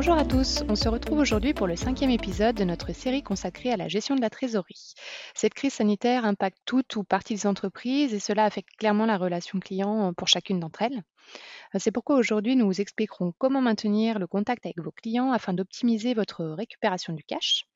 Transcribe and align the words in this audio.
Bonjour 0.00 0.16
à 0.16 0.24
tous, 0.24 0.64
on 0.70 0.76
se 0.76 0.88
retrouve 0.88 1.18
aujourd'hui 1.18 1.52
pour 1.52 1.66
le 1.66 1.76
cinquième 1.76 2.08
épisode 2.08 2.56
de 2.56 2.64
notre 2.64 2.94
série 2.94 3.22
consacrée 3.22 3.70
à 3.70 3.76
la 3.76 3.86
gestion 3.86 4.16
de 4.16 4.22
la 4.22 4.30
trésorerie. 4.30 4.94
Cette 5.34 5.52
crise 5.52 5.74
sanitaire 5.74 6.24
impacte 6.24 6.56
toutes 6.64 6.96
ou 6.96 7.04
partie 7.04 7.34
des 7.34 7.46
entreprises 7.46 8.14
et 8.14 8.18
cela 8.18 8.46
affecte 8.46 8.74
clairement 8.78 9.04
la 9.04 9.18
relation 9.18 9.60
client 9.60 10.14
pour 10.14 10.26
chacune 10.26 10.58
d'entre 10.58 10.80
elles. 10.80 11.02
C'est 11.78 11.92
pourquoi 11.92 12.16
aujourd'hui 12.16 12.56
nous 12.56 12.64
vous 12.64 12.80
expliquerons 12.80 13.34
comment 13.36 13.60
maintenir 13.60 14.18
le 14.18 14.26
contact 14.26 14.64
avec 14.64 14.80
vos 14.80 14.90
clients 14.90 15.32
afin 15.32 15.52
d'optimiser 15.52 16.14
votre 16.14 16.46
récupération 16.46 17.12
du 17.12 17.22
cash. 17.22 17.66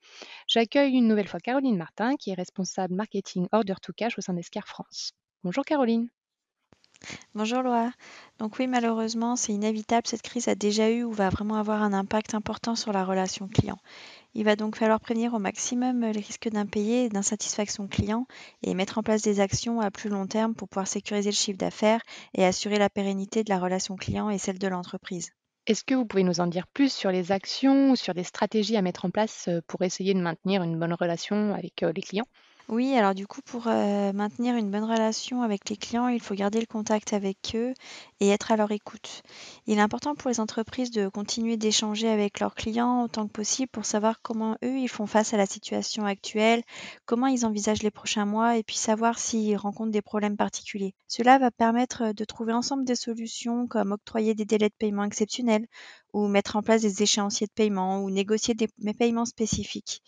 J'accueille 0.47 0.95
une 0.95 1.07
nouvelle 1.07 1.27
fois 1.27 1.39
Caroline 1.39 1.77
Martin 1.77 2.15
qui 2.15 2.31
est 2.31 2.33
responsable 2.33 2.95
marketing 2.95 3.47
Order 3.51 3.75
to 3.83 3.93
Cash 3.93 4.17
au 4.17 4.21
sein 4.21 4.33
d'Escar 4.33 4.67
France. 4.67 5.11
Bonjour 5.43 5.63
Caroline. 5.63 6.09
Bonjour 7.33 7.61
Laura. 7.61 7.91
Donc 8.39 8.57
oui, 8.59 8.67
malheureusement, 8.67 9.35
c'est 9.35 9.53
inévitable, 9.53 10.07
cette 10.07 10.21
crise 10.21 10.47
a 10.47 10.55
déjà 10.55 10.89
eu 10.89 11.03
ou 11.03 11.11
va 11.11 11.29
vraiment 11.29 11.55
avoir 11.55 11.83
un 11.83 11.93
impact 11.93 12.33
important 12.33 12.75
sur 12.75 12.91
la 12.91 13.05
relation 13.05 13.47
client. 13.47 13.77
Il 14.33 14.43
va 14.45 14.55
donc 14.55 14.75
falloir 14.75 14.99
prévenir 14.99 15.33
au 15.33 15.39
maximum 15.39 16.01
les 16.01 16.19
risques 16.19 16.49
d'impayés 16.49 17.05
et 17.05 17.09
d'insatisfaction 17.09 17.87
client 17.87 18.27
et 18.63 18.73
mettre 18.73 18.97
en 18.97 19.03
place 19.03 19.21
des 19.21 19.39
actions 19.39 19.81
à 19.81 19.91
plus 19.91 20.09
long 20.09 20.27
terme 20.27 20.55
pour 20.55 20.67
pouvoir 20.67 20.87
sécuriser 20.87 21.29
le 21.31 21.35
chiffre 21.35 21.57
d'affaires 21.57 22.01
et 22.33 22.45
assurer 22.45 22.79
la 22.79 22.89
pérennité 22.89 23.43
de 23.43 23.49
la 23.49 23.59
relation 23.59 23.95
client 23.95 24.29
et 24.29 24.37
celle 24.37 24.59
de 24.59 24.67
l'entreprise. 24.67 25.31
Est-ce 25.67 25.83
que 25.83 25.95
vous 25.95 26.05
pouvez 26.05 26.23
nous 26.23 26.39
en 26.39 26.47
dire 26.47 26.67
plus 26.67 26.93
sur 26.93 27.11
les 27.11 27.31
actions 27.31 27.91
ou 27.91 27.95
sur 27.95 28.13
des 28.13 28.23
stratégies 28.23 28.77
à 28.77 28.81
mettre 28.81 29.05
en 29.05 29.09
place 29.09 29.49
pour 29.67 29.81
essayer 29.81 30.13
de 30.13 30.21
maintenir 30.21 30.63
une 30.63 30.79
bonne 30.79 30.93
relation 30.93 31.53
avec 31.53 31.81
les 31.81 32.01
clients? 32.01 32.27
Oui, 32.67 32.95
alors 32.95 33.13
du 33.13 33.27
coup, 33.27 33.41
pour 33.43 33.67
euh, 33.67 34.11
maintenir 34.11 34.55
une 34.55 34.71
bonne 34.71 34.83
relation 34.83 35.43
avec 35.43 35.69
les 35.69 35.77
clients, 35.77 36.07
il 36.07 36.19
faut 36.19 36.33
garder 36.33 36.59
le 36.59 36.65
contact 36.65 37.13
avec 37.13 37.51
eux 37.53 37.75
et 38.19 38.29
être 38.29 38.51
à 38.51 38.55
leur 38.55 38.71
écoute. 38.71 39.21
Il 39.67 39.77
est 39.77 39.81
important 39.81 40.15
pour 40.15 40.31
les 40.31 40.39
entreprises 40.39 40.89
de 40.89 41.07
continuer 41.07 41.57
d'échanger 41.57 42.07
avec 42.09 42.39
leurs 42.39 42.55
clients 42.55 43.03
autant 43.03 43.27
que 43.27 43.33
possible 43.33 43.69
pour 43.69 43.85
savoir 43.85 44.19
comment 44.23 44.57
eux, 44.63 44.79
ils 44.79 44.89
font 44.89 45.05
face 45.05 45.31
à 45.33 45.37
la 45.37 45.45
situation 45.45 46.05
actuelle, 46.05 46.63
comment 47.05 47.27
ils 47.27 47.45
envisagent 47.45 47.83
les 47.83 47.91
prochains 47.91 48.25
mois 48.25 48.57
et 48.57 48.63
puis 48.63 48.77
savoir 48.77 49.19
s'ils 49.19 49.57
rencontrent 49.57 49.91
des 49.91 50.01
problèmes 50.01 50.37
particuliers. 50.37 50.95
Cela 51.07 51.37
va 51.37 51.51
permettre 51.51 52.13
de 52.13 52.25
trouver 52.25 52.53
ensemble 52.53 52.83
des 52.83 52.95
solutions 52.95 53.67
comme 53.67 53.91
octroyer 53.91 54.33
des 54.33 54.45
délais 54.45 54.69
de 54.69 54.75
paiement 54.79 55.03
exceptionnels 55.03 55.67
ou 56.13 56.27
mettre 56.27 56.55
en 56.55 56.63
place 56.63 56.81
des 56.81 57.03
échéanciers 57.03 57.45
de 57.45 57.53
paiement 57.53 58.01
ou 58.01 58.09
négocier 58.09 58.55
des 58.55 58.69
paiements 58.97 59.25
spécifiques. 59.25 60.01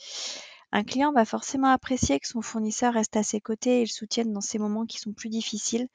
Un 0.72 0.84
client 0.84 1.14
va 1.14 1.26
forcément 1.26 1.70
apprécier 1.70 2.20
que 2.20 2.28
son 2.28 2.42
fournisseur 2.42 2.94
reste 2.94 3.16
à 3.16 3.24
ses 3.24 3.40
côtés 3.40 3.78
et 3.78 3.86
le 3.86 3.90
soutienne 3.90 4.34
dans 4.34 4.42
ces 4.42 4.60
moments 4.60 4.86
qui 4.86 5.00
sont 5.00 5.14
plus 5.14 5.30
difficiles 5.30 5.88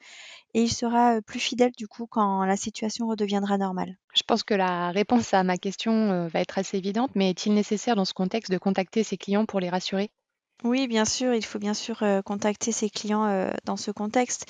et 0.53 0.63
il 0.63 0.71
sera, 0.71 1.21
plus 1.21 1.39
fidèle 1.39 1.71
du 1.77 1.87
coup 1.87 2.07
quand 2.07 2.43
la 2.43 2.57
situation 2.57 3.07
redeviendra 3.07 3.57
normale. 3.57 3.97
Je 4.15 4.23
pense 4.23 4.43
que 4.43 4.53
la 4.53 4.91
réponse 4.91 5.33
à 5.33 5.43
ma 5.43 5.57
question, 5.57 6.27
va 6.27 6.39
être 6.41 6.57
assez 6.57 6.77
évidente, 6.77 7.11
mais 7.15 7.29
est-il 7.29 7.53
nécessaire 7.53 7.95
dans 7.95 8.05
ce 8.05 8.13
contexte 8.13 8.51
de 8.51 8.57
contacter 8.57 9.03
ses 9.03 9.17
clients 9.17 9.45
pour 9.45 9.59
les 9.59 9.69
rassurer? 9.69 10.11
Oui, 10.61 10.87
bien 10.87 11.03
sûr, 11.05 11.33
il 11.33 11.43
faut 11.45 11.59
bien 11.59 11.73
sûr, 11.73 12.01
heu, 12.03 12.21
contacter 12.21 12.71
ses 12.71 12.89
clients, 12.89 13.27
heu, 13.27 13.51
dans 13.65 13.75
ce 13.77 13.91
contexte 13.91 14.45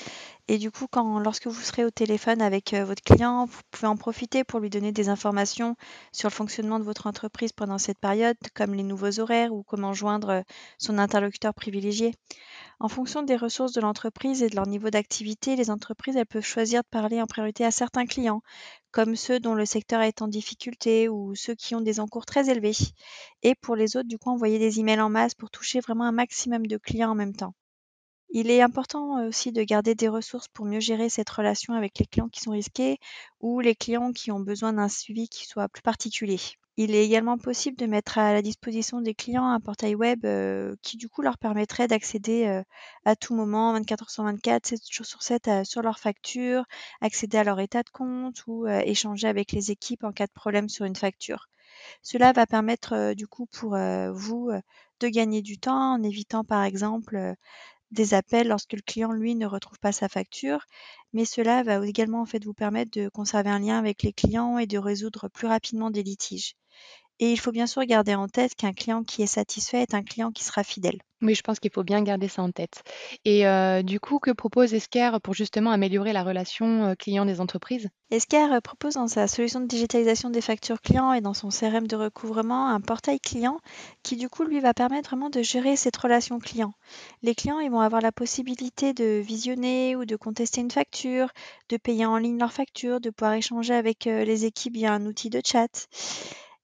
et 0.48 0.58
du 0.60 0.70
coup, 0.72 0.86
quand 0.92 1.20
lorsque 1.20 1.48
vous 1.48 1.60
serez 1.62 1.86
au 1.86 1.90
téléphone 1.92 2.42
avec, 2.42 2.74
heu, 2.74 2.84
votre 2.84 3.02
client, 3.02 3.46
vous 3.46 3.60
pouvez 3.72 3.88
en 3.88 3.96
profiter 3.98 4.44
pour 4.44 4.60
lui 4.60 4.70
donner 4.70 4.92
des 4.92 5.10
informations 5.10 5.76
sur 6.12 6.30
le 6.30 6.34
fonctionnement 6.34 6.78
de 6.80 6.84
votre 6.84 7.08
entreprise 7.08 7.52
pendant 7.54 7.78
cette 7.80 7.98
période, 8.00 8.38
comme 8.54 8.74
les 8.76 8.84
nouveaux 8.84 9.20
horaires 9.20 9.54
ou 9.54 9.64
comment 9.64 9.94
joindre, 9.94 10.44
son 10.78 10.98
interlocuteur 11.00 11.54
privilégié. 11.56 12.14
En 12.80 12.88
fonction 12.88 13.24
des 13.24 13.36
ressources 13.36 13.72
de 13.72 13.82
l'entreprise 13.82 14.44
et 14.44 14.50
de 14.50 14.56
leur 14.56 14.68
niveau 14.68 14.92
d'activité, 14.92 15.56
les 15.56 15.72
entreprises, 15.72 16.22
peuvent 16.30 16.46
choisir 16.46 16.84
de 16.84 16.88
parler 16.88 17.20
en 17.20 17.26
priorité 17.26 17.66
à 17.66 17.72
certains 17.72 18.06
clients, 18.06 18.44
comme 18.92 19.16
ceux 19.16 19.40
dont 19.40 19.56
le 19.56 19.66
secteur 19.66 20.02
est 20.02 20.22
en 20.22 20.28
difficulté 20.28 21.10
ou 21.10 21.34
ceux 21.34 21.56
qui 21.56 21.74
ont 21.74 21.82
des 21.82 22.00
encours 22.00 22.28
très 22.28 22.50
élevés. 22.52 22.76
Et 23.42 23.56
pour 23.56 23.76
les 23.76 23.98
autres, 23.98 24.08
du 24.08 24.20
coup, 24.20 24.30
envoyer 24.30 24.60
des 24.60 24.80
emails 24.80 25.02
en 25.02 25.10
masse 25.10 25.34
pour 25.34 25.50
toucher 25.50 25.80
vraiment 25.80 26.04
un 26.04 26.12
maximum 26.12 26.68
de 26.68 26.78
clients 26.78 27.10
en 27.12 27.16
même 27.16 27.36
temps. 27.36 27.56
Il 28.30 28.52
est 28.52 28.62
important 28.62 29.26
aussi 29.28 29.52
de 29.52 29.64
garder 29.64 29.96
des 29.96 30.10
ressources 30.10 30.48
pour 30.50 30.66
mieux 30.66 30.80
gérer 30.82 31.10
cette 31.10 31.30
relation 31.30 31.74
avec 31.76 32.00
les 32.00 32.06
clients 32.06 32.30
qui 32.30 32.42
sont 32.42 32.52
risqués 32.52 32.98
ou 33.40 33.62
les 33.62 33.76
clients 33.76 34.12
qui 34.12 34.32
ont 34.32 34.42
besoin 34.42 34.74
d'un 34.74 34.90
suivi 34.90 35.30
qui 35.30 35.46
soit 35.48 35.70
plus 35.70 35.84
particulier. 35.84 36.40
Il 36.76 36.96
est 36.96 37.06
également 37.06 37.38
possible 37.38 37.78
de 37.78 37.86
mettre 37.86 38.18
à 38.18 38.34
la 38.34 38.42
disposition 38.42 39.00
des 39.00 39.14
clients 39.14 39.46
un 39.48 39.60
portail 39.60 39.94
web, 39.94 40.26
qui 40.82 40.98
du 40.98 41.08
coup 41.08 41.22
leur 41.22 41.38
permettrait 41.38 41.88
d'accéder, 41.88 42.64
à 43.06 43.16
tout 43.16 43.36
moment, 43.36 43.74
24 43.74 44.04
heures 44.04 44.10
sur 44.10 44.24
24, 44.24 44.66
7 44.66 44.80
jours 44.92 45.06
sur 45.06 45.22
7, 45.22 45.50
sur 45.66 45.84
leurs 45.84 46.00
factures, 46.00 46.66
accéder 47.02 47.38
à 47.38 47.44
leur 47.44 47.60
état 47.60 47.84
de 47.84 47.90
compte 47.92 48.48
ou, 48.48 48.68
échanger 48.68 49.28
avec 49.28 49.52
les 49.52 49.70
équipes 49.70 50.04
en 50.04 50.12
cas 50.12 50.26
de 50.26 50.32
problème 50.32 50.68
sur 50.68 50.86
une 50.86 50.96
facture. 50.96 51.48
Cela 52.02 52.34
va 52.34 52.48
permettre, 52.48 53.14
du 53.14 53.28
coup 53.28 53.46
pour, 53.46 53.78
vous, 54.12 54.52
de 55.00 55.08
gagner 55.08 55.44
du 55.44 55.60
temps 55.60 55.94
en 55.94 56.02
évitant 56.02 56.44
par 56.44 56.64
exemple, 56.64 57.36
des 57.92 58.16
appels 58.16 58.48
lorsque 58.48 58.74
le 58.74 58.82
client, 58.82 59.12
lui, 59.12 59.36
ne 59.36 59.46
retrouve 59.46 59.80
pas 59.80 59.92
sa 59.92 60.10
facture. 60.10 60.66
Mais 61.14 61.26
cela 61.26 61.62
va 61.62 61.86
également 61.86 62.22
en 62.22 62.26
fait 62.26 62.44
vous 62.44 62.56
permettre 62.56 63.00
de 63.00 63.10
conserver 63.10 63.52
un 63.52 63.60
lien 63.60 63.78
avec 63.78 64.02
les 64.02 64.14
clients 64.14 64.58
et 64.58 64.66
de 64.66 64.80
résoudre 64.80 65.28
plus 65.30 65.46
rapidement 65.46 65.92
des 65.92 66.02
litiges. 66.02 66.56
Et 67.24 67.32
il 67.32 67.38
faut 67.38 67.54
bien 67.54 67.68
sûr 67.68 67.86
garder 67.86 68.16
en 68.16 68.28
tête 68.28 68.54
qu'un 68.54 68.74
client 68.74 69.02
qui 69.02 69.22
est 69.22 69.28
satisfait 69.28 69.82
est 69.82 69.94
un 69.94 70.04
client 70.04 70.34
qui 70.34 70.44
sera 70.44 70.62
fidèle. 70.62 71.00
Oui, 71.22 71.36
je 71.36 71.42
pense 71.42 71.62
qu'il 71.62 71.72
faut 71.72 71.86
bien 71.86 72.02
garder 72.02 72.28
ça 72.28 72.42
en 72.42 72.52
tête. 72.52 72.84
Et 73.24 73.46
du 73.84 74.02
coup, 74.02 74.20
que 74.20 74.32
propose 74.32 74.74
Esker 74.74 75.12
pour 75.24 75.34
justement 75.34 75.72
améliorer 75.72 76.12
la 76.12 76.22
relation, 76.26 76.94
client 77.00 77.26
des 77.26 77.40
entreprises? 77.40 77.88
Esker 78.12 78.60
propose 78.62 78.96
dans 78.96 79.08
sa 79.08 79.30
solution 79.30 79.62
de 79.62 79.68
digitalisation 79.68 80.32
des 80.32 80.42
factures 80.42 80.82
clients 80.82 81.14
et 81.14 81.22
dans 81.22 81.34
son 81.34 81.48
CRM 81.48 81.88
de 81.88 81.96
recouvrement 81.96 82.68
un 82.68 82.82
portail 82.82 83.22
client 83.22 83.58
qui 84.04 84.18
du 84.18 84.28
coup 84.28 84.44
lui 84.44 84.60
va 84.60 84.74
permettre 84.74 85.08
vraiment 85.08 85.30
de 85.30 85.42
gérer 85.42 85.78
cette 85.78 85.96
relation 85.96 86.40
client. 86.40 86.74
Les 87.22 87.36
clients, 87.36 87.60
ils 87.60 87.72
vont 87.72 87.80
avoir 87.80 88.02
la 88.02 88.12
possibilité 88.12 88.92
de 88.92 89.22
visionner 89.26 89.96
ou 89.96 90.04
de 90.04 90.18
contester 90.18 90.60
une 90.60 90.72
facture, 90.72 91.30
de 91.70 91.78
payer 91.78 92.06
en 92.06 92.18
ligne 92.18 92.38
leur 92.38 92.52
facture, 92.52 93.00
de 93.00 93.12
pouvoir 93.12 93.36
échanger 93.36 93.74
avec, 93.74 94.04
les 94.04 94.44
équipes 94.44 94.74
via 94.74 94.92
un 94.92 95.06
outil 95.06 95.30
de 95.30 95.40
chat. 95.42 95.88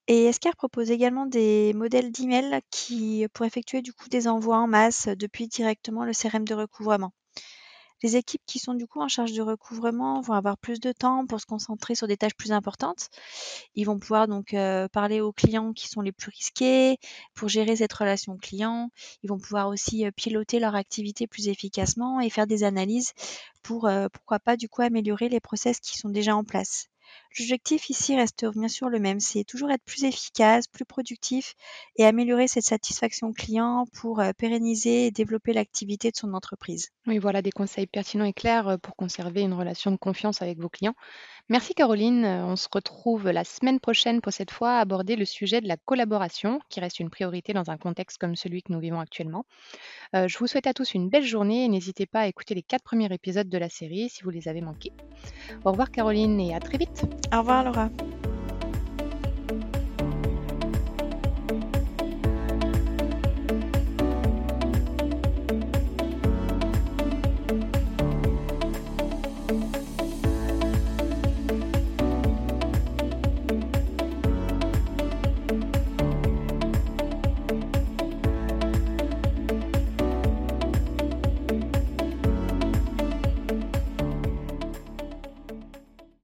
Et 0.10 0.26
Esker 0.26 0.52
propose 0.58 0.92
également 0.92 1.26
des 1.26 1.72
modèles 1.74 2.12
d'email 2.12 2.60
qui 2.70 3.26
pour 3.34 3.46
effectuer 3.46 3.82
du 3.82 3.94
coup 3.94 4.10
des 4.10 4.28
envois 4.28 4.58
en 4.58 4.68
masse 4.68 5.08
depuis 5.08 5.48
directement 5.48 6.04
le 6.04 6.12
CRM 6.12 6.44
de 6.44 6.54
recouvrement? 6.54 7.14
Les 8.04 8.18
équipes 8.18 8.42
qui 8.46 8.60
sont 8.60 8.74
du 8.74 8.88
coup 8.88 9.00
en 9.02 9.08
charge 9.08 9.32
du 9.32 9.42
recouvrement 9.42 10.20
vont 10.20 10.34
avoir 10.34 10.58
plus 10.58 10.82
de 10.82 10.92
temps 10.92 11.26
pour 11.28 11.40
se 11.40 11.46
concentrer 11.46 11.96
sur 11.96 12.08
des 12.08 12.18
tâches 12.18 12.36
plus 12.36 12.52
importantes. 12.52 13.08
Ils 13.76 13.86
vont 13.86 14.00
pouvoir 14.00 14.28
donc 14.28 14.56
parler 14.92 15.22
aux 15.22 15.32
clients 15.32 15.72
qui 15.74 15.88
sont 15.88 16.02
les 16.02 16.12
plus 16.12 16.32
risqués 16.32 16.98
pour 17.36 17.48
gérer 17.48 17.78
cette 17.78 17.94
relation 17.94 18.36
client. 18.38 18.90
Ils 19.24 19.30
vont 19.30 19.40
pouvoir 19.40 19.70
aussi 19.70 20.06
piloter 20.18 20.60
leur 20.60 20.76
activité 20.76 21.28
plus 21.28 21.48
efficacement 21.48 22.20
et 22.20 22.30
faire 22.30 22.48
des 22.48 22.64
analyses 22.64 23.14
pour 23.64 23.90
pourquoi 24.12 24.40
pas 24.40 24.58
du 24.58 24.68
coup 24.70 24.82
améliorer 24.82 25.30
les 25.30 25.40
process 25.40 25.80
qui 25.80 25.98
sont 25.98 26.10
déjà 26.10 26.36
en 26.36 26.44
place. 26.44 26.88
L'objectif 27.38 27.90
ici 27.90 28.16
reste 28.16 28.46
bien 28.46 28.68
sûr 28.68 28.90
le 28.90 29.00
même, 29.00 29.20
c'est 29.20 29.44
toujours 29.44 29.72
être 29.72 29.84
plus 29.84 30.04
efficace, 30.04 30.68
plus 30.68 30.86
productif 30.86 31.54
et 31.96 32.06
améliorer 32.06 32.48
cette 32.48 32.66
satisfaction 32.66 33.32
client 33.34 33.86
pour, 33.94 34.22
pérenniser 34.38 35.06
et 35.06 35.12
développer 35.12 35.54
l'activité 35.54 36.12
de 36.12 36.16
son 36.18 36.34
entreprise. 36.34 36.90
Oui, 37.08 37.18
voilà 37.18 37.42
des 37.42 37.52
conseils 37.52 37.88
pertinents 37.88 38.26
et 38.26 38.34
clairs, 38.34 38.78
pour 38.82 38.96
conserver 38.96 39.42
une 39.42 39.54
relation 39.54 39.92
de 39.92 39.98
confiance 39.98 40.42
avec 40.42 40.60
vos 40.60 40.70
clients. 40.70 40.96
Merci 41.50 41.74
Caroline, 41.74 42.26
on 42.26 42.56
se 42.56 42.68
retrouve 42.72 43.30
la 43.30 43.44
semaine 43.44 43.80
prochaine 43.80 44.22
pour 44.22 44.34
cette 44.34 44.52
fois 44.52 44.78
aborder 44.78 45.16
le 45.16 45.26
sujet 45.26 45.62
de 45.62 45.68
la 45.68 45.78
collaboration, 45.78 46.60
qui 46.70 46.80
reste 46.80 47.00
une 47.00 47.10
priorité 47.10 47.54
dans 47.54 47.70
un 47.70 47.78
contexte 47.78 48.18
comme 48.18 48.36
celui 48.36 48.64
que 48.64 48.72
nous 48.72 48.80
vivons 48.80 49.00
actuellement. 49.00 49.46
je 50.14 50.38
vous 50.38 50.48
souhaite 50.48 50.68
à 50.68 50.74
tous 50.74 50.94
une 50.94 51.10
belle 51.10 51.26
journée 51.26 51.66
et 51.66 51.68
n'hésitez 51.68 52.06
pas 52.06 52.22
à 52.22 52.28
écouter 52.28 52.56
les 52.56 52.64
quatre 52.64 52.84
premiers 52.84 53.12
épisodes 53.14 53.50
de 53.50 53.58
la 53.58 53.70
série 53.70 54.10
si 54.10 54.24
vous 54.24 54.30
les 54.30 54.48
avez 54.48 54.62
manqués. 54.62 54.94
Au 55.66 55.72
revoir 55.72 55.92
Caroline 55.92 56.40
et 56.40 56.56
à 56.56 56.60
très 56.60 56.78
vite. 56.78 56.99
Au 57.34 57.40
revoir 57.40 57.64
Laura. 57.64 57.90